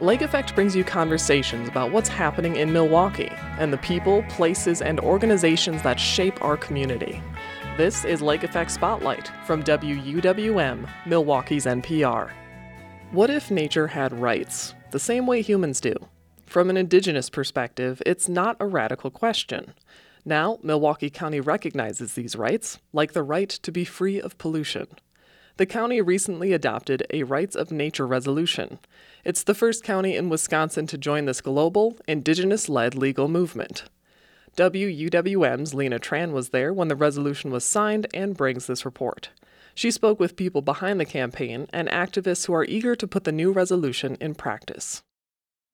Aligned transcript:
Lake 0.00 0.22
Effect 0.22 0.54
brings 0.54 0.74
you 0.74 0.82
conversations 0.82 1.68
about 1.68 1.92
what's 1.92 2.08
happening 2.08 2.56
in 2.56 2.72
Milwaukee 2.72 3.30
and 3.58 3.70
the 3.70 3.76
people, 3.78 4.22
places, 4.30 4.80
and 4.80 4.98
organizations 4.98 5.82
that 5.82 6.00
shape 6.00 6.42
our 6.42 6.56
community. 6.56 7.22
This 7.76 8.06
is 8.06 8.22
Lake 8.22 8.42
Effect 8.42 8.70
Spotlight 8.70 9.30
from 9.44 9.62
WUWM, 9.62 10.88
Milwaukee's 11.04 11.66
NPR. 11.66 12.30
What 13.10 13.28
if 13.28 13.50
nature 13.50 13.88
had 13.88 14.18
rights, 14.18 14.74
the 14.90 14.98
same 14.98 15.26
way 15.26 15.42
humans 15.42 15.82
do? 15.82 15.94
From 16.46 16.70
an 16.70 16.78
indigenous 16.78 17.28
perspective, 17.28 18.00
it's 18.06 18.26
not 18.26 18.56
a 18.58 18.66
radical 18.66 19.10
question. 19.10 19.74
Now, 20.24 20.58
Milwaukee 20.62 21.10
County 21.10 21.40
recognizes 21.40 22.14
these 22.14 22.36
rights, 22.36 22.78
like 22.94 23.12
the 23.12 23.22
right 23.22 23.50
to 23.50 23.70
be 23.70 23.84
free 23.84 24.18
of 24.18 24.38
pollution. 24.38 24.86
The 25.60 25.66
county 25.66 26.00
recently 26.00 26.54
adopted 26.54 27.06
a 27.10 27.24
Rights 27.24 27.54
of 27.54 27.70
Nature 27.70 28.06
resolution. 28.06 28.78
It's 29.26 29.42
the 29.42 29.52
first 29.52 29.84
county 29.84 30.16
in 30.16 30.30
Wisconsin 30.30 30.86
to 30.86 30.96
join 30.96 31.26
this 31.26 31.42
global, 31.42 31.98
indigenous 32.08 32.70
led 32.70 32.94
legal 32.94 33.28
movement. 33.28 33.84
WUWM's 34.56 35.74
Lina 35.74 35.98
Tran 35.98 36.32
was 36.32 36.48
there 36.48 36.72
when 36.72 36.88
the 36.88 36.96
resolution 36.96 37.50
was 37.50 37.62
signed 37.62 38.06
and 38.14 38.38
brings 38.38 38.66
this 38.68 38.86
report. 38.86 39.28
She 39.74 39.90
spoke 39.90 40.18
with 40.18 40.34
people 40.34 40.62
behind 40.62 40.98
the 40.98 41.04
campaign 41.04 41.66
and 41.74 41.88
activists 41.90 42.46
who 42.46 42.54
are 42.54 42.64
eager 42.64 42.96
to 42.96 43.06
put 43.06 43.24
the 43.24 43.30
new 43.30 43.52
resolution 43.52 44.16
in 44.18 44.36
practice. 44.36 45.02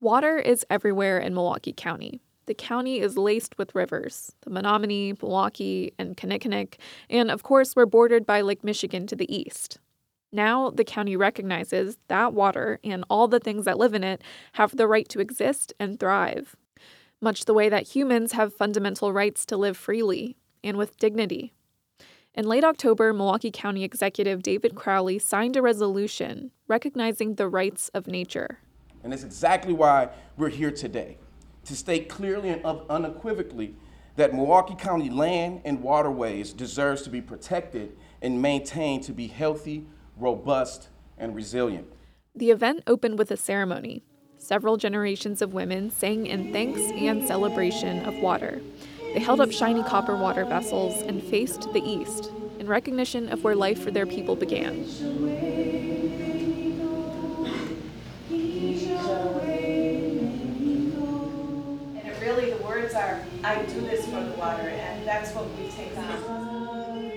Water 0.00 0.36
is 0.36 0.66
everywhere 0.68 1.20
in 1.20 1.32
Milwaukee 1.32 1.72
County. 1.72 2.20
The 2.46 2.54
county 2.54 3.00
is 3.00 3.18
laced 3.18 3.58
with 3.58 3.74
rivers 3.74 4.32
the 4.42 4.50
Menominee, 4.50 5.14
Milwaukee, 5.20 5.92
and 5.98 6.16
Kinnickinnic, 6.16 6.76
and 7.10 7.30
of 7.30 7.42
course, 7.42 7.74
we're 7.74 7.86
bordered 7.86 8.24
by 8.24 8.40
Lake 8.40 8.62
Michigan 8.62 9.06
to 9.08 9.16
the 9.16 9.34
east. 9.34 9.78
Now, 10.32 10.70
the 10.70 10.84
county 10.84 11.16
recognizes 11.16 11.98
that 12.08 12.34
water 12.34 12.78
and 12.84 13.04
all 13.10 13.26
the 13.26 13.40
things 13.40 13.64
that 13.64 13.78
live 13.78 13.94
in 13.94 14.04
it 14.04 14.22
have 14.52 14.76
the 14.76 14.86
right 14.86 15.08
to 15.08 15.20
exist 15.20 15.72
and 15.80 15.98
thrive, 15.98 16.54
much 17.20 17.46
the 17.46 17.54
way 17.54 17.68
that 17.68 17.94
humans 17.94 18.32
have 18.32 18.54
fundamental 18.54 19.12
rights 19.12 19.44
to 19.46 19.56
live 19.56 19.76
freely 19.76 20.36
and 20.62 20.76
with 20.76 20.98
dignity. 20.98 21.52
In 22.34 22.46
late 22.46 22.64
October, 22.64 23.12
Milwaukee 23.12 23.50
County 23.50 23.82
Executive 23.82 24.42
David 24.42 24.74
Crowley 24.74 25.18
signed 25.18 25.56
a 25.56 25.62
resolution 25.62 26.52
recognizing 26.68 27.34
the 27.36 27.48
rights 27.48 27.88
of 27.94 28.06
nature. 28.06 28.58
And 29.02 29.12
that's 29.12 29.24
exactly 29.24 29.72
why 29.72 30.10
we're 30.36 30.50
here 30.50 30.70
today 30.70 31.18
to 31.66 31.76
state 31.76 32.08
clearly 32.08 32.48
and 32.48 32.64
unequivocally 32.64 33.74
that 34.16 34.34
Milwaukee 34.34 34.74
County 34.74 35.10
land 35.10 35.60
and 35.64 35.82
waterways 35.82 36.52
deserves 36.52 37.02
to 37.02 37.10
be 37.10 37.20
protected 37.20 37.96
and 38.22 38.40
maintained 38.40 39.04
to 39.04 39.12
be 39.12 39.26
healthy, 39.26 39.86
robust, 40.16 40.88
and 41.18 41.34
resilient. 41.34 41.86
The 42.34 42.50
event 42.50 42.82
opened 42.86 43.18
with 43.18 43.30
a 43.30 43.36
ceremony. 43.36 44.02
Several 44.38 44.76
generations 44.76 45.42
of 45.42 45.54
women 45.54 45.90
sang 45.90 46.26
in 46.26 46.52
thanks 46.52 46.80
and 46.80 47.26
celebration 47.26 48.04
of 48.04 48.14
water. 48.16 48.60
They 49.14 49.20
held 49.20 49.40
up 49.40 49.50
shiny 49.50 49.82
copper 49.82 50.16
water 50.16 50.44
vessels 50.44 51.02
and 51.02 51.22
faced 51.22 51.72
the 51.72 51.82
east 51.82 52.30
in 52.58 52.66
recognition 52.66 53.28
of 53.30 53.44
where 53.44 53.56
life 53.56 53.82
for 53.82 53.90
their 53.90 54.06
people 54.06 54.36
began. 54.36 55.85
I 63.46 63.62
do 63.62 63.80
this 63.82 64.04
for 64.06 64.24
the 64.24 64.32
water, 64.32 64.70
and 64.70 65.06
that's 65.06 65.32
what 65.32 65.46
we 65.56 65.68
take 65.68 65.96
on. 65.96 67.12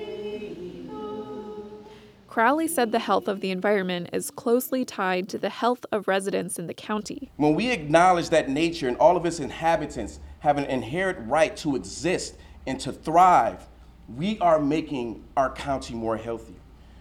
Crowley 2.27 2.67
said 2.67 2.91
the 2.91 2.99
health 2.99 3.27
of 3.27 3.41
the 3.41 3.49
environment 3.49 4.11
is 4.13 4.29
closely 4.29 4.85
tied 4.85 5.27
to 5.29 5.39
the 5.39 5.49
health 5.49 5.87
of 5.91 6.07
residents 6.07 6.59
in 6.59 6.67
the 6.67 6.75
county. 6.75 7.31
When 7.37 7.55
we 7.55 7.71
acknowledge 7.71 8.29
that 8.29 8.47
nature 8.47 8.87
and 8.87 8.95
all 8.97 9.17
of 9.17 9.25
its 9.25 9.39
inhabitants 9.39 10.19
have 10.41 10.59
an 10.59 10.65
inherent 10.65 11.27
right 11.27 11.57
to 11.57 11.75
exist 11.75 12.35
and 12.67 12.79
to 12.81 12.91
thrive, 12.91 13.67
we 14.15 14.37
are 14.37 14.59
making 14.59 15.23
our 15.35 15.51
county 15.51 15.95
more 15.95 16.17
healthy. 16.17 16.57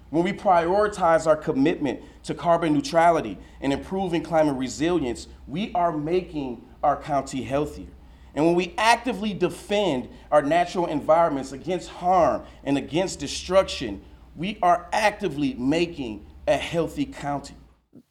When 0.08 0.24
we 0.24 0.32
prioritize 0.32 1.26
our 1.26 1.36
commitment 1.36 2.00
to 2.22 2.32
carbon 2.32 2.72
neutrality 2.72 3.36
and 3.60 3.74
improving 3.74 4.22
climate 4.22 4.56
resilience, 4.56 5.28
we 5.46 5.70
are 5.74 5.92
making 5.92 6.62
our 6.82 6.96
county 6.96 7.42
healthier. 7.42 7.88
And 8.34 8.46
when 8.46 8.54
we 8.54 8.74
actively 8.78 9.34
defend 9.34 10.08
our 10.30 10.42
natural 10.42 10.86
environments 10.86 11.52
against 11.52 11.88
harm 11.88 12.44
and 12.64 12.78
against 12.78 13.18
destruction, 13.18 14.02
we 14.36 14.58
are 14.62 14.88
actively 14.92 15.54
making 15.54 16.26
a 16.46 16.56
healthy 16.56 17.04
county. 17.04 17.54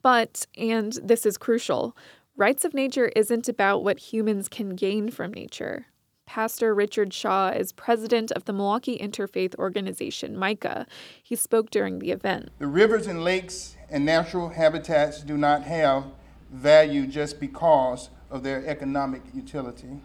But, 0.02 0.46
and 0.58 0.94
this 1.04 1.26
is 1.26 1.38
crucial, 1.38 1.96
rights 2.36 2.66
of 2.66 2.74
nature 2.74 3.12
isn't 3.16 3.48
about 3.48 3.84
what 3.84 4.00
humans 4.00 4.50
can 4.50 4.76
gain 4.76 5.10
from 5.10 5.34
nature. 5.34 5.88
Pastor 6.26 6.76
Richard 6.76 7.14
Shaw 7.14 7.50
is 7.50 7.72
president 7.72 8.32
of 8.34 8.44
the 8.44 8.52
Milwaukee 8.52 9.00
Interfaith 9.00 9.56
Organization, 9.56 10.36
MICAH. 10.36 10.86
He 11.24 11.38
spoke 11.38 11.72
during 11.72 12.00
the 12.00 12.12
event. 12.12 12.50
The 12.60 12.68
rivers 12.68 13.08
and 13.08 13.24
lakes 13.24 13.78
and 13.90 14.06
natural 14.06 14.50
habitats 14.50 15.22
do 15.22 15.38
not 15.38 15.64
have 15.64 16.06
value 16.52 17.08
just 17.08 17.40
because 17.40 18.10
of 18.30 18.44
their 18.44 18.66
economic 18.66 19.22
utility 19.34 20.00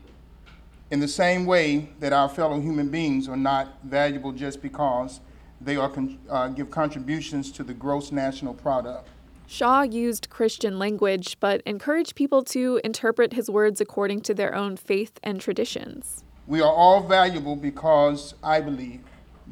in 0.93 1.01
the 1.01 1.09
same 1.09 1.47
way 1.47 1.89
that 2.01 2.13
our 2.13 2.29
fellow 2.29 2.61
human 2.61 2.91
beings 2.91 3.27
are 3.27 3.37
not 3.37 3.79
valuable 3.83 4.31
just 4.31 4.61
because 4.61 5.21
they 5.59 5.75
are 5.77 5.89
con- 5.89 6.19
uh, 6.29 6.49
give 6.49 6.71
contributions 6.71 7.51
to 7.51 7.65
the 7.65 7.73
gross 7.73 8.13
national 8.13 8.53
product. 8.53 9.09
Shaw 9.47 9.83
used 9.83 10.29
Christian 10.29 10.79
language, 10.79 11.39
but 11.41 11.63
encouraged 11.65 12.15
people 12.15 12.43
to 12.45 12.79
interpret 12.85 13.33
his 13.33 13.49
words 13.49 13.81
according 13.81 14.21
to 14.23 14.35
their 14.35 14.55
own 14.55 14.77
faith 14.77 15.19
and 15.23 15.41
traditions. 15.41 16.25
We 16.47 16.61
are 16.61 16.73
all 16.73 17.03
valuable 17.03 17.57
because 17.57 18.35
I 18.43 18.61
believe 18.61 19.01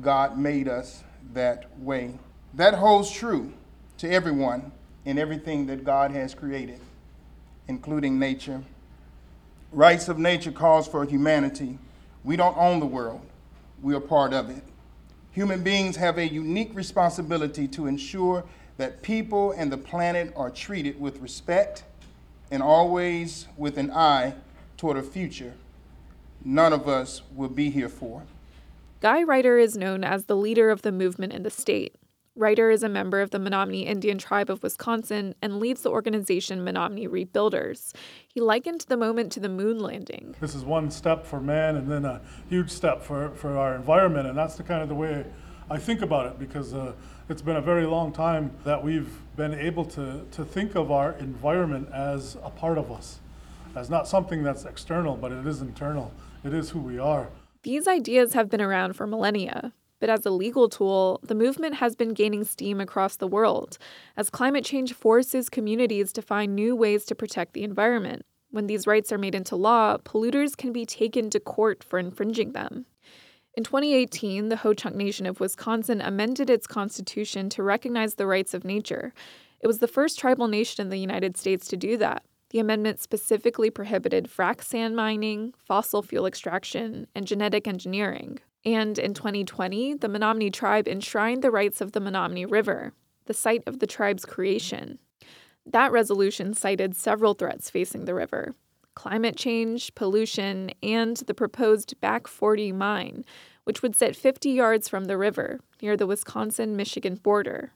God 0.02 0.38
made 0.38 0.68
us 0.68 1.04
that 1.32 1.66
way. 1.78 2.18
That 2.52 2.74
holds 2.74 3.10
true 3.10 3.54
to 3.98 4.10
everyone 4.10 4.72
in 5.06 5.18
everything 5.18 5.66
that 5.66 5.84
God 5.84 6.10
has 6.10 6.34
created, 6.34 6.80
including 7.70 8.18
nature 8.18 8.62
Rights 9.72 10.08
of 10.08 10.18
nature 10.18 10.50
calls 10.50 10.88
for 10.88 11.04
humanity. 11.04 11.78
We 12.24 12.34
don't 12.34 12.56
own 12.56 12.80
the 12.80 12.86
world, 12.86 13.20
we 13.80 13.94
are 13.94 14.00
part 14.00 14.32
of 14.32 14.50
it. 14.50 14.64
Human 15.30 15.62
beings 15.62 15.94
have 15.94 16.18
a 16.18 16.26
unique 16.26 16.72
responsibility 16.74 17.68
to 17.68 17.86
ensure 17.86 18.44
that 18.78 19.00
people 19.00 19.52
and 19.52 19.70
the 19.70 19.78
planet 19.78 20.32
are 20.34 20.50
treated 20.50 21.00
with 21.00 21.20
respect 21.20 21.84
and 22.50 22.64
always 22.64 23.46
with 23.56 23.78
an 23.78 23.92
eye 23.92 24.34
toward 24.76 24.96
a 24.96 25.02
future 25.02 25.54
none 26.44 26.72
of 26.72 26.88
us 26.88 27.22
will 27.36 27.50
be 27.50 27.70
here 27.70 27.88
for. 27.88 28.22
Guy 29.00 29.22
Reiter 29.22 29.58
is 29.58 29.76
known 29.76 30.02
as 30.02 30.24
the 30.24 30.36
leader 30.36 30.70
of 30.70 30.82
the 30.82 30.90
movement 30.90 31.32
in 31.32 31.42
the 31.42 31.50
state. 31.50 31.94
Reiter 32.36 32.70
is 32.70 32.84
a 32.84 32.88
member 32.88 33.20
of 33.20 33.30
the 33.30 33.40
Menominee 33.40 33.86
Indian 33.86 34.16
Tribe 34.16 34.50
of 34.50 34.62
Wisconsin 34.62 35.34
and 35.42 35.58
leads 35.58 35.82
the 35.82 35.90
organization 35.90 36.62
Menominee 36.62 37.08
Rebuilders. 37.08 37.92
He 38.28 38.40
likened 38.40 38.82
the 38.82 38.96
moment 38.96 39.32
to 39.32 39.40
the 39.40 39.48
moon 39.48 39.80
landing. 39.80 40.36
This 40.40 40.54
is 40.54 40.64
one 40.64 40.92
step 40.92 41.26
for 41.26 41.40
man 41.40 41.76
and 41.76 41.90
then 41.90 42.04
a 42.04 42.20
huge 42.48 42.70
step 42.70 43.02
for, 43.02 43.30
for 43.30 43.58
our 43.58 43.74
environment, 43.74 44.28
and 44.28 44.38
that's 44.38 44.54
the 44.54 44.62
kind 44.62 44.80
of 44.80 44.88
the 44.88 44.94
way 44.94 45.26
I 45.68 45.78
think 45.78 46.02
about 46.02 46.26
it 46.26 46.38
because 46.38 46.72
uh, 46.72 46.92
it's 47.28 47.42
been 47.42 47.56
a 47.56 47.60
very 47.60 47.84
long 47.84 48.12
time 48.12 48.52
that 48.64 48.82
we've 48.82 49.20
been 49.36 49.54
able 49.54 49.84
to, 49.86 50.24
to 50.30 50.44
think 50.44 50.76
of 50.76 50.92
our 50.92 51.12
environment 51.14 51.88
as 51.92 52.36
a 52.44 52.50
part 52.50 52.78
of 52.78 52.92
us, 52.92 53.18
as 53.74 53.90
not 53.90 54.06
something 54.06 54.44
that's 54.44 54.64
external, 54.64 55.16
but 55.16 55.32
it 55.32 55.46
is 55.46 55.60
internal. 55.62 56.12
It 56.44 56.54
is 56.54 56.70
who 56.70 56.78
we 56.78 56.98
are. 56.98 57.28
These 57.64 57.86
ideas 57.88 58.34
have 58.34 58.48
been 58.48 58.60
around 58.60 58.94
for 58.94 59.06
millennia. 59.06 59.72
But 60.00 60.10
as 60.10 60.26
a 60.26 60.30
legal 60.30 60.68
tool, 60.68 61.20
the 61.22 61.34
movement 61.34 61.76
has 61.76 61.94
been 61.94 62.14
gaining 62.14 62.44
steam 62.44 62.80
across 62.80 63.16
the 63.16 63.28
world 63.28 63.78
as 64.16 64.30
climate 64.30 64.64
change 64.64 64.94
forces 64.94 65.48
communities 65.48 66.12
to 66.14 66.22
find 66.22 66.54
new 66.54 66.74
ways 66.74 67.04
to 67.04 67.14
protect 67.14 67.52
the 67.52 67.62
environment. 67.62 68.24
When 68.50 68.66
these 68.66 68.86
rights 68.86 69.12
are 69.12 69.18
made 69.18 69.34
into 69.34 69.54
law, 69.54 69.98
polluters 69.98 70.56
can 70.56 70.72
be 70.72 70.84
taken 70.84 71.30
to 71.30 71.38
court 71.38 71.84
for 71.84 71.98
infringing 71.98 72.52
them. 72.52 72.86
In 73.54 73.62
2018, 73.62 74.48
the 74.48 74.56
Ho 74.56 74.72
Chunk 74.72 74.96
Nation 74.96 75.26
of 75.26 75.38
Wisconsin 75.38 76.00
amended 76.00 76.48
its 76.48 76.66
constitution 76.66 77.48
to 77.50 77.62
recognize 77.62 78.14
the 78.14 78.26
rights 78.26 78.54
of 78.54 78.64
nature. 78.64 79.12
It 79.60 79.66
was 79.66 79.78
the 79.78 79.88
first 79.88 80.18
tribal 80.18 80.48
nation 80.48 80.82
in 80.82 80.90
the 80.90 80.98
United 80.98 81.36
States 81.36 81.68
to 81.68 81.76
do 81.76 81.96
that. 81.98 82.24
The 82.50 82.58
amendment 82.58 83.00
specifically 83.00 83.70
prohibited 83.70 84.28
frac 84.28 84.62
sand 84.62 84.96
mining, 84.96 85.54
fossil 85.56 86.02
fuel 86.02 86.26
extraction, 86.26 87.06
and 87.14 87.26
genetic 87.26 87.68
engineering. 87.68 88.38
And 88.64 88.98
in 88.98 89.14
2020, 89.14 89.94
the 89.94 90.08
Menominee 90.08 90.50
tribe 90.50 90.86
enshrined 90.86 91.42
the 91.42 91.50
rights 91.50 91.80
of 91.80 91.92
the 91.92 92.00
Menominee 92.00 92.44
River, 92.44 92.92
the 93.26 93.34
site 93.34 93.62
of 93.66 93.78
the 93.78 93.86
tribe's 93.86 94.24
creation. 94.24 94.98
That 95.64 95.92
resolution 95.92 96.54
cited 96.54 96.96
several 96.96 97.34
threats 97.34 97.70
facing 97.70 98.04
the 98.04 98.14
river 98.14 98.54
climate 98.94 99.36
change, 99.36 99.94
pollution, 99.94 100.70
and 100.82 101.16
the 101.18 101.32
proposed 101.32 101.98
Back 102.00 102.26
40 102.26 102.72
mine, 102.72 103.24
which 103.64 103.82
would 103.82 103.96
sit 103.96 104.14
50 104.16 104.50
yards 104.50 104.88
from 104.88 105.06
the 105.06 105.16
river 105.16 105.60
near 105.80 105.96
the 105.96 106.06
Wisconsin 106.06 106.76
Michigan 106.76 107.14
border. 107.14 107.72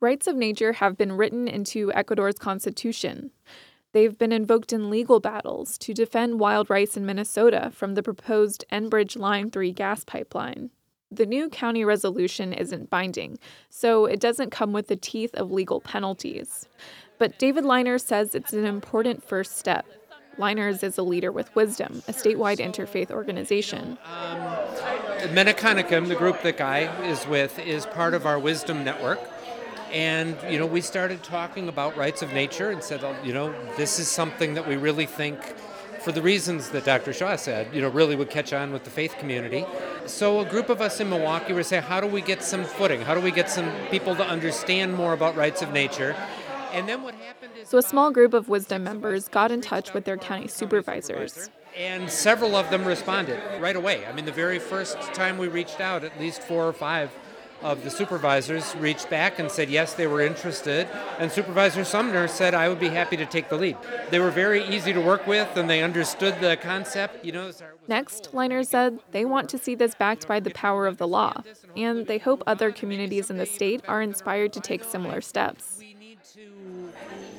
Rights 0.00 0.26
of 0.26 0.36
nature 0.36 0.74
have 0.74 0.98
been 0.98 1.12
written 1.12 1.46
into 1.46 1.92
Ecuador's 1.92 2.38
constitution. 2.38 3.30
They've 3.92 4.16
been 4.16 4.32
invoked 4.32 4.72
in 4.72 4.90
legal 4.90 5.20
battles 5.20 5.76
to 5.78 5.92
defend 5.92 6.40
wild 6.40 6.70
rice 6.70 6.96
in 6.96 7.04
Minnesota 7.04 7.70
from 7.74 7.94
the 7.94 8.02
proposed 8.02 8.64
Enbridge 8.72 9.18
Line 9.18 9.50
3 9.50 9.72
gas 9.72 10.02
pipeline. 10.04 10.70
The 11.10 11.26
new 11.26 11.50
county 11.50 11.84
resolution 11.84 12.54
isn't 12.54 12.88
binding, 12.88 13.38
so 13.68 14.06
it 14.06 14.18
doesn't 14.18 14.50
come 14.50 14.72
with 14.72 14.88
the 14.88 14.96
teeth 14.96 15.34
of 15.34 15.50
legal 15.50 15.82
penalties. 15.82 16.66
But 17.18 17.38
David 17.38 17.66
Liners 17.66 18.02
says 18.02 18.34
it's 18.34 18.54
an 18.54 18.64
important 18.64 19.22
first 19.22 19.58
step. 19.58 19.84
Liners 20.38 20.82
is 20.82 20.96
a 20.96 21.02
leader 21.02 21.30
with 21.30 21.54
Wisdom, 21.54 22.02
a 22.08 22.12
statewide 22.12 22.58
interfaith 22.58 23.10
organization. 23.10 23.98
Um, 24.06 24.40
the 26.08 26.14
group 26.14 26.40
that 26.42 26.56
Guy 26.56 26.90
is 27.06 27.26
with, 27.26 27.58
is 27.58 27.84
part 27.84 28.14
of 28.14 28.24
our 28.24 28.38
Wisdom 28.38 28.82
network. 28.82 29.20
And, 29.92 30.36
you 30.50 30.58
know, 30.58 30.64
we 30.64 30.80
started 30.80 31.22
talking 31.22 31.68
about 31.68 31.96
rights 31.96 32.22
of 32.22 32.32
nature 32.32 32.70
and 32.70 32.82
said, 32.82 33.04
oh, 33.04 33.14
you 33.22 33.34
know, 33.34 33.54
this 33.76 33.98
is 33.98 34.08
something 34.08 34.54
that 34.54 34.66
we 34.66 34.76
really 34.76 35.04
think, 35.04 35.38
for 36.00 36.12
the 36.12 36.22
reasons 36.22 36.70
that 36.70 36.84
Dr. 36.84 37.12
Shaw 37.12 37.36
said, 37.36 37.72
you 37.74 37.82
know, 37.82 37.88
really 37.88 38.16
would 38.16 38.30
catch 38.30 38.54
on 38.54 38.72
with 38.72 38.84
the 38.84 38.90
faith 38.90 39.16
community. 39.18 39.66
So 40.06 40.40
a 40.40 40.46
group 40.46 40.70
of 40.70 40.80
us 40.80 40.98
in 40.98 41.10
Milwaukee 41.10 41.52
were 41.52 41.62
saying, 41.62 41.82
how 41.82 42.00
do 42.00 42.06
we 42.06 42.22
get 42.22 42.42
some 42.42 42.64
footing? 42.64 43.02
How 43.02 43.14
do 43.14 43.20
we 43.20 43.30
get 43.30 43.50
some 43.50 43.70
people 43.90 44.16
to 44.16 44.24
understand 44.24 44.94
more 44.94 45.12
about 45.12 45.36
rights 45.36 45.60
of 45.60 45.72
nature? 45.72 46.16
And 46.72 46.88
then 46.88 47.02
what 47.02 47.14
happened 47.14 47.52
is. 47.60 47.68
So 47.68 47.76
a 47.76 47.82
small 47.82 48.10
group 48.10 48.32
of 48.32 48.48
Wisdom 48.48 48.82
members 48.82 49.28
got 49.28 49.52
in 49.52 49.60
touch 49.60 49.92
with 49.92 50.06
their 50.06 50.16
county 50.16 50.48
supervisors. 50.48 51.50
And 51.76 52.10
several 52.10 52.56
of 52.56 52.70
them 52.70 52.84
responded 52.84 53.40
right 53.60 53.76
away. 53.76 54.06
I 54.06 54.12
mean, 54.12 54.24
the 54.24 54.32
very 54.32 54.58
first 54.58 54.98
time 55.14 55.36
we 55.36 55.48
reached 55.48 55.80
out, 55.80 56.02
at 56.02 56.18
least 56.18 56.42
four 56.42 56.66
or 56.66 56.72
five 56.72 57.10
of 57.62 57.84
the 57.84 57.90
supervisors 57.90 58.74
reached 58.76 59.08
back 59.08 59.38
and 59.38 59.50
said 59.50 59.70
yes, 59.70 59.94
they 59.94 60.06
were 60.06 60.20
interested. 60.20 60.88
And 61.18 61.30
Supervisor 61.30 61.84
Sumner 61.84 62.28
said, 62.28 62.54
I 62.54 62.68
would 62.68 62.80
be 62.80 62.88
happy 62.88 63.16
to 63.16 63.26
take 63.26 63.48
the 63.48 63.56
lead. 63.56 63.76
They 64.10 64.18
were 64.18 64.30
very 64.30 64.64
easy 64.64 64.92
to 64.92 65.00
work 65.00 65.26
with 65.26 65.56
and 65.56 65.68
they 65.68 65.82
understood 65.82 66.40
the 66.40 66.56
concept. 66.56 67.24
You 67.24 67.32
know, 67.32 67.52
Next, 67.88 68.32
Liners 68.32 68.68
said 68.68 69.00
they 69.10 69.24
want 69.24 69.48
to 69.50 69.58
see 69.58 69.74
this 69.74 69.94
backed 69.94 70.28
by 70.28 70.40
the 70.40 70.50
power 70.50 70.86
of 70.86 70.98
the 70.98 71.08
law, 71.08 71.42
and 71.76 72.06
they 72.06 72.18
hope 72.18 72.42
other 72.46 72.70
communities 72.70 73.28
in 73.28 73.38
the 73.38 73.46
state 73.46 73.82
are 73.88 74.00
inspired 74.00 74.52
to 74.52 74.60
take 74.60 74.84
similar 74.84 75.20
steps. 75.20 75.82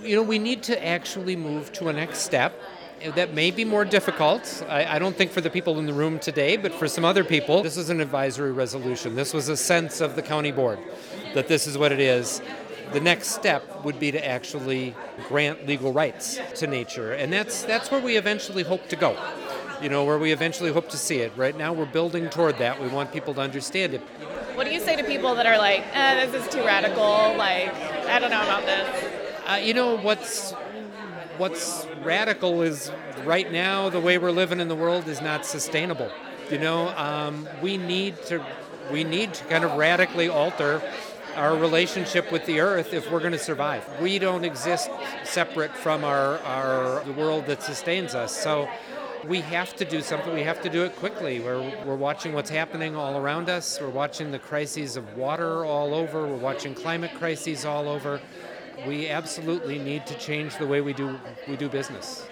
You 0.02 0.18
know, 0.18 0.24
we 0.24 0.38
need 0.38 0.64
to 0.64 0.86
actually 0.86 1.36
move 1.36 1.72
to 1.74 1.88
a 1.88 1.94
next 1.94 2.20
step 2.20 2.60
that 3.12 3.34
may 3.34 3.52
be 3.52 3.66
more 3.66 3.86
difficult. 3.86 4.64
I, 4.70 4.96
I, 4.96 5.00
don't 5.00 5.16
think 5.16 5.32
for 5.32 5.42
the 5.42 5.50
people 5.50 5.80
in 5.80 5.86
the 5.86 5.94
room 5.94 6.20
today, 6.20 6.58
but 6.58 6.74
for 6.74 6.88
some 6.88 7.04
other 7.04 7.24
people, 7.24 7.62
this 7.64 7.78
is 7.78 7.90
an 7.90 8.00
advisory 8.00 8.52
resolution. 8.52 9.16
This 9.16 9.34
was 9.34 9.50
a 9.50 9.58
sense 9.58 10.02
of 10.02 10.16
the 10.16 10.22
county 10.22 10.52
board 10.52 10.80
that 11.34 11.48
this 11.48 11.68
is 11.68 11.78
what 11.78 11.92
it 11.92 12.00
is. 12.00 12.42
The 12.92 13.00
next 13.00 13.30
step 13.30 13.84
would 13.84 14.00
be 14.00 14.12
to 14.12 14.26
actually 14.26 14.96
grant 15.28 15.68
legal 15.68 15.92
rights 15.92 16.40
to 16.56 16.68
nature, 16.68 17.14
and 17.14 17.34
that's 17.34 17.64
that's 17.64 17.90
where 17.90 18.00
we 18.00 18.18
eventually 18.18 18.64
hope 18.64 18.88
to 18.90 18.96
go. 18.96 19.18
You 19.82 19.90
know, 19.90 20.06
where 20.06 20.20
we 20.20 20.32
eventually 20.32 20.72
hope 20.72 20.90
to 20.90 20.98
see 20.98 21.18
it. 21.18 21.34
Right 21.36 21.58
now, 21.58 21.74
we're 21.74 21.86
building 21.86 22.30
toward 22.30 22.58
that. 22.60 22.82
We 22.82 22.88
want 22.88 23.12
people 23.12 23.34
to 23.34 23.42
understand 23.42 23.94
it. 23.94 24.02
What 24.56 24.66
do 24.66 24.74
you 24.74 24.80
say 24.80 24.96
to 24.96 25.04
people 25.04 25.34
that 25.36 25.46
are 25.46 25.58
like, 25.58 25.84
eh, 25.94 26.26
"This 26.26 26.46
is 26.46 26.54
too 26.54 26.64
radical"? 26.64 27.36
Like, 27.36 27.74
I 28.06 28.20
don't 28.20 28.30
know 28.30 28.44
about 28.44 28.66
this. 28.66 29.24
Uh, 29.46 29.56
you 29.56 29.74
know 29.74 29.98
what's 29.98 30.54
what's 31.38 31.88
radical 32.04 32.62
is 32.62 32.92
right 33.26 33.52
now 33.52 33.90
the 33.90 34.00
way 34.00 34.18
we're 34.18 34.32
living 34.32 34.60
in 34.60 34.68
the 34.68 34.76
world 34.76 35.08
is 35.08 35.22
not 35.22 35.46
sustainable. 35.46 36.12
You 36.50 36.60
know, 36.60 36.90
um, 36.98 37.48
we 37.62 37.78
need 37.78 38.22
to 38.26 38.46
we 38.92 39.04
need 39.04 39.34
to 39.34 39.46
kind 39.46 39.64
of 39.64 39.74
radically 39.74 40.28
alter 40.28 40.82
our 41.36 41.56
relationship 41.56 42.32
with 42.32 42.46
the 42.46 42.60
earth 42.60 42.94
if 42.94 43.10
we're 43.10 43.20
going 43.20 43.32
to 43.32 43.40
survive. 43.40 43.86
We 44.02 44.20
don't 44.20 44.46
exist 44.46 44.90
separate 45.24 45.76
from 45.76 46.04
our, 46.04 46.38
our 46.40 47.04
the 47.06 47.14
world 47.14 47.48
that 47.48 47.64
sustains 47.64 48.14
us. 48.14 48.36
So 48.36 48.70
we 49.28 49.40
have 49.42 49.76
to 49.78 49.86
do 49.86 50.02
something. 50.02 50.34
We 50.34 50.44
have 50.44 50.62
to 50.64 50.70
do 50.70 50.84
it 50.84 50.96
quickly. 50.98 51.40
We're, 51.40 51.62
we're 51.86 51.96
watching 51.96 52.34
what's 52.34 52.50
happening 52.50 52.96
all 52.96 53.18
around 53.18 53.50
us. 53.50 53.80
We're 53.80 53.90
watching 53.90 54.32
the 54.32 54.40
crises 54.40 54.98
of 54.98 55.18
water 55.18 55.66
all 55.66 55.96
over. 55.96 56.28
We're 56.28 56.36
watching 56.36 56.76
climate 56.76 57.12
crises 57.18 57.66
all 57.66 57.88
over 57.88 58.22
we 58.88 59.08
absolutely 59.10 59.80
need 59.80 60.06
to 60.08 60.18
change 60.18 60.58
the 60.58 60.68
way 60.68 60.82
we 60.82 60.94
do 60.94 61.20
we 61.48 61.56
do 61.56 61.70
business. 61.70 62.28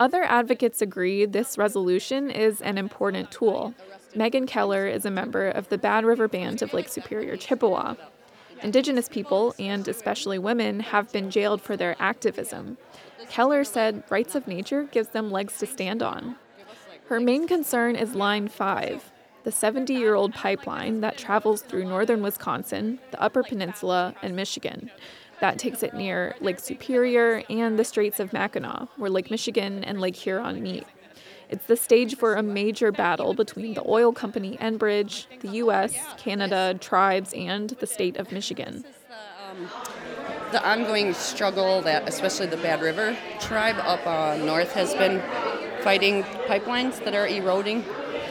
Other 0.00 0.24
advocates 0.24 0.82
agree 0.82 1.24
this 1.24 1.56
resolution 1.56 2.30
is 2.30 2.60
an 2.60 2.78
important 2.78 3.30
tool. 3.30 3.74
Megan 4.14 4.46
Keller 4.46 4.86
is 4.86 5.04
a 5.04 5.10
member 5.10 5.48
of 5.48 5.68
the 5.68 5.78
Bad 5.78 6.04
River 6.04 6.26
Band 6.26 6.62
of 6.62 6.74
Lake 6.74 6.88
Superior 6.88 7.36
Chippewa. 7.36 7.94
Indigenous 8.62 9.08
people, 9.08 9.54
and 9.58 9.86
especially 9.86 10.38
women, 10.38 10.80
have 10.80 11.12
been 11.12 11.30
jailed 11.30 11.60
for 11.60 11.76
their 11.76 11.96
activism. 12.00 12.76
Keller 13.28 13.62
said 13.62 14.02
rights 14.10 14.34
of 14.34 14.48
nature 14.48 14.84
gives 14.84 15.08
them 15.08 15.30
legs 15.30 15.58
to 15.58 15.66
stand 15.66 16.02
on. 16.02 16.36
Her 17.08 17.20
main 17.20 17.46
concern 17.46 17.96
is 17.96 18.14
Line 18.14 18.48
5, 18.48 19.12
the 19.44 19.52
70 19.52 19.92
year 19.92 20.14
old 20.14 20.34
pipeline 20.34 21.02
that 21.02 21.18
travels 21.18 21.62
through 21.62 21.84
northern 21.84 22.22
Wisconsin, 22.22 22.98
the 23.10 23.20
Upper 23.20 23.42
Peninsula, 23.42 24.14
and 24.22 24.34
Michigan. 24.34 24.90
That 25.40 25.58
takes 25.58 25.82
it 25.82 25.94
near 25.94 26.34
Lake 26.40 26.58
Superior 26.58 27.42
and 27.50 27.78
the 27.78 27.84
Straits 27.84 28.20
of 28.20 28.32
Mackinac, 28.32 28.88
where 28.96 29.10
Lake 29.10 29.30
Michigan 29.30 29.84
and 29.84 30.00
Lake 30.00 30.16
Huron 30.16 30.62
meet. 30.62 30.86
It's 31.50 31.66
the 31.66 31.76
stage 31.76 32.16
for 32.16 32.34
a 32.34 32.42
major 32.42 32.90
battle 32.90 33.34
between 33.34 33.74
the 33.74 33.82
oil 33.86 34.12
company 34.12 34.56
Enbridge, 34.60 35.26
the 35.40 35.48
U.S., 35.48 35.94
Canada, 36.16 36.76
tribes, 36.80 37.32
and 37.34 37.70
the 37.70 37.86
state 37.86 38.16
of 38.16 38.32
Michigan. 38.32 38.84
Um, 39.50 39.68
the 40.52 40.66
ongoing 40.66 41.12
struggle 41.14 41.82
that, 41.82 42.08
especially 42.08 42.46
the 42.46 42.56
Bad 42.56 42.80
River 42.80 43.16
tribe 43.40 43.76
up 43.80 44.06
uh, 44.06 44.36
north, 44.44 44.72
has 44.72 44.94
been 44.94 45.20
fighting 45.82 46.22
pipelines 46.48 47.04
that 47.04 47.14
are 47.14 47.26
eroding 47.26 47.84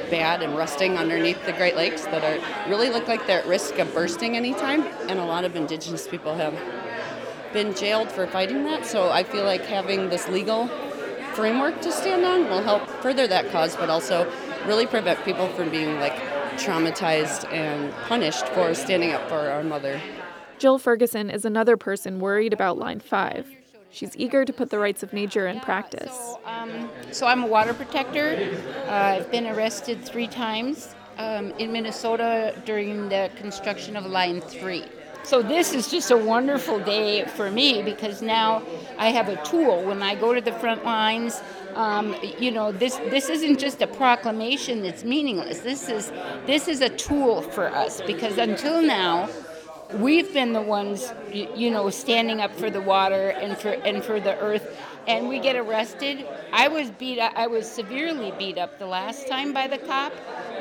bad 0.09 0.41
and 0.41 0.55
rusting 0.57 0.97
underneath 0.97 1.43
the 1.45 1.53
Great 1.53 1.75
Lakes 1.75 2.05
that 2.05 2.23
are 2.23 2.69
really 2.69 2.89
look 2.89 3.07
like 3.07 3.25
they're 3.27 3.39
at 3.39 3.47
risk 3.47 3.77
of 3.77 3.93
bursting 3.93 4.35
anytime. 4.35 4.83
And 5.09 5.19
a 5.19 5.25
lot 5.25 5.45
of 5.45 5.55
indigenous 5.55 6.07
people 6.07 6.35
have 6.35 6.53
been 7.53 7.73
jailed 7.75 8.11
for 8.11 8.27
fighting 8.27 8.63
that. 8.65 8.85
So 8.85 9.09
I 9.09 9.23
feel 9.23 9.43
like 9.43 9.65
having 9.65 10.09
this 10.09 10.27
legal 10.27 10.67
framework 11.33 11.81
to 11.81 11.91
stand 11.91 12.25
on 12.25 12.49
will 12.49 12.61
help 12.61 12.87
further 13.01 13.27
that 13.27 13.51
cause, 13.51 13.75
but 13.75 13.89
also 13.89 14.31
really 14.65 14.85
prevent 14.85 15.23
people 15.25 15.47
from 15.49 15.69
being 15.69 15.99
like 15.99 16.15
traumatized 16.57 17.51
and 17.51 17.93
punished 18.07 18.47
for 18.49 18.73
standing 18.73 19.11
up 19.11 19.27
for 19.29 19.49
our 19.49 19.63
mother. 19.63 19.99
Jill 20.59 20.77
Ferguson 20.77 21.29
is 21.29 21.45
another 21.45 21.77
person 21.77 22.19
worried 22.19 22.53
about 22.53 22.77
Line 22.77 22.99
5. 22.99 23.47
She's 23.89 24.15
eager 24.17 24.43
to 24.43 24.53
put 24.53 24.69
the 24.69 24.79
rights 24.79 25.03
of 25.03 25.13
nature 25.13 25.47
in 25.47 25.59
practice. 25.59 26.11
So, 26.11 26.39
um, 26.45 26.89
so 27.11 27.27
I'm 27.27 27.43
a 27.43 27.47
water 27.47 27.73
protector. 27.73 28.55
Uh, 28.87 28.91
I've 28.91 29.29
been 29.29 29.45
arrested 29.45 30.03
three 30.03 30.27
times 30.27 30.95
um, 31.17 31.51
in 31.59 31.71
Minnesota 31.71 32.59
during 32.65 33.09
the 33.09 33.29
construction 33.35 33.95
of 33.95 34.05
Line 34.05 34.41
3. 34.41 34.83
So 35.23 35.41
this 35.41 35.73
is 35.73 35.89
just 35.89 36.11
a 36.11 36.17
wonderful 36.17 36.79
day 36.79 37.23
for 37.25 37.49
me 37.49 37.81
because 37.81 38.21
now 38.21 38.61
I 38.97 39.07
have 39.09 39.29
a 39.29 39.41
tool 39.45 39.81
when 39.83 40.03
I 40.03 40.15
go 40.15 40.33
to 40.33 40.41
the 40.41 40.51
front 40.51 40.83
lines. 40.83 41.41
Um, 41.75 42.15
you 42.37 42.51
know, 42.51 42.73
this 42.73 42.97
this 43.09 43.29
isn't 43.29 43.57
just 43.57 43.81
a 43.81 43.87
proclamation 43.87 44.83
that's 44.83 45.05
meaningless. 45.05 45.59
This 45.59 45.87
is 45.87 46.11
this 46.45 46.67
is 46.67 46.81
a 46.81 46.89
tool 46.89 47.41
for 47.41 47.67
us 47.67 48.01
because 48.01 48.37
until 48.37 48.81
now, 48.81 49.29
we've 49.93 50.33
been 50.33 50.51
the 50.51 50.61
ones, 50.61 51.13
you 51.31 51.71
know, 51.71 51.89
standing 51.89 52.41
up 52.41 52.53
for 52.53 52.69
the 52.69 52.81
water 52.81 53.29
and 53.29 53.57
for 53.57 53.69
and 53.69 54.03
for 54.03 54.19
the 54.19 54.37
earth, 54.39 54.77
and 55.07 55.29
we 55.29 55.39
get 55.39 55.55
arrested. 55.55 56.27
I 56.51 56.67
was 56.67 56.91
beat. 56.91 57.19
I 57.19 57.47
was 57.47 57.65
severely 57.71 58.33
beat 58.37 58.57
up 58.57 58.77
the 58.77 58.87
last 58.87 59.27
time 59.29 59.53
by 59.53 59.67
the 59.67 59.77
cop. 59.77 60.11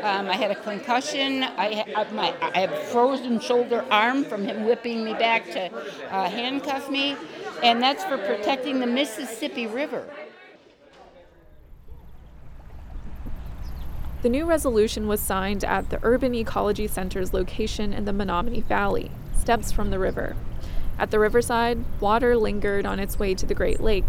Um, 0.03 0.29
I 0.29 0.35
had 0.35 0.51
a 0.51 0.57
concussion. 0.57 1.45
I, 1.45 1.85
my, 2.13 2.35
I 2.41 2.59
have 2.59 2.77
frozen 2.89 3.39
shoulder 3.39 3.85
arm 3.89 4.25
from 4.25 4.45
him 4.45 4.65
whipping 4.65 5.05
me 5.05 5.13
back 5.13 5.45
to 5.53 5.73
uh, 6.11 6.29
handcuff 6.29 6.91
me, 6.91 7.17
and 7.63 7.81
that's 7.81 8.03
for 8.05 8.19
protecting 8.19 8.81
the 8.81 8.87
Mississippi 8.87 9.69
River. 9.69 10.05
The 14.23 14.29
new 14.29 14.45
resolution 14.45 15.07
was 15.07 15.21
signed 15.21 15.63
at 15.63 15.91
the 15.91 16.01
Urban 16.03 16.35
Ecology 16.35 16.89
Center's 16.89 17.33
location 17.33 17.93
in 17.93 18.05
the 18.05 18.13
Menominee 18.13 18.63
Valley, 18.63 19.13
steps 19.39 19.71
from 19.71 19.91
the 19.91 20.01
river. 20.01 20.35
At 20.99 21.13
the 21.13 21.21
riverside, 21.21 21.85
water 22.01 22.37
lingered 22.37 22.87
on 22.87 22.99
its 22.99 23.21
way 23.21 23.35
to 23.37 23.47
the 23.47 23.55
Great 23.55 23.81
Lake. 23.81 24.05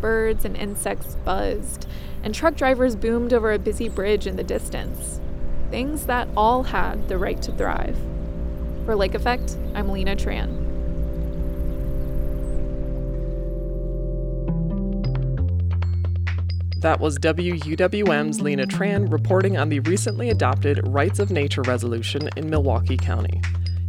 Birds 0.00 0.46
and 0.46 0.56
insects 0.56 1.14
buzzed, 1.26 1.86
and 2.22 2.34
truck 2.34 2.54
drivers 2.54 2.96
boomed 2.96 3.34
over 3.34 3.52
a 3.52 3.58
busy 3.58 3.90
bridge 3.90 4.26
in 4.26 4.36
the 4.36 4.44
distance 4.44 5.20
things 5.70 6.06
that 6.06 6.28
all 6.36 6.62
had 6.62 7.08
the 7.08 7.18
right 7.18 7.40
to 7.42 7.52
thrive. 7.52 7.96
For 8.84 8.94
Lake 8.94 9.14
Effect, 9.14 9.56
I'm 9.74 9.88
Lina 9.88 10.16
Tran. 10.16 10.64
That 16.80 17.00
was 17.00 17.18
WUWM's 17.18 18.40
Lina 18.40 18.66
Tran 18.66 19.10
reporting 19.10 19.56
on 19.56 19.70
the 19.70 19.80
recently 19.80 20.30
adopted 20.30 20.80
Rights 20.86 21.18
of 21.18 21.30
Nature 21.30 21.62
resolution 21.62 22.28
in 22.36 22.48
Milwaukee 22.48 22.96
County. 22.96 23.40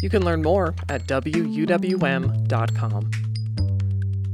You 0.01 0.09
can 0.09 0.25
learn 0.25 0.41
more 0.41 0.73
at 0.89 1.05
WUWM.com. 1.05 1.67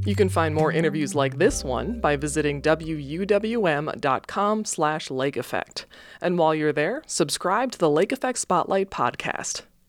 You 0.04 0.14
can 0.14 0.28
find 0.28 0.54
more 0.54 0.70
interviews 0.70 1.14
like 1.14 1.38
this 1.38 1.64
one 1.64 1.98
by 1.98 2.16
visiting 2.16 2.60
wuwm.com 2.60 4.64
slash 4.66 5.10
lake 5.10 5.38
effect. 5.38 5.86
And 6.20 6.38
while 6.38 6.54
you're 6.54 6.74
there, 6.74 7.02
subscribe 7.06 7.72
to 7.72 7.78
the 7.78 7.88
Lake 7.88 8.12
Effect 8.12 8.38
Spotlight 8.38 8.90
podcast. 8.90 9.62